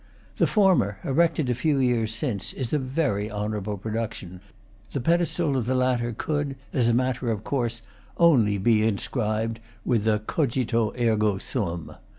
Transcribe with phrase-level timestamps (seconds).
[0.37, 4.41] The former, erected a few years since, is a very honor able production;
[4.93, 7.83] the pedastal of the latter could, as a matter of course,
[8.17, 11.93] only be inscribed with the _Cogito ergo Sum.